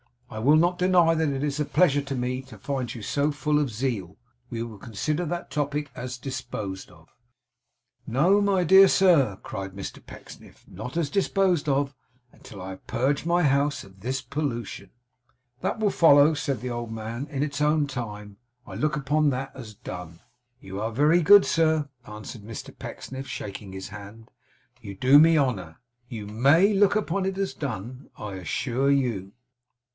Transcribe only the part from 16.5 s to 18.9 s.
the old man, 'in its own time. I